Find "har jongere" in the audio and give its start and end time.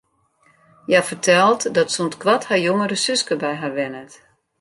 2.49-2.97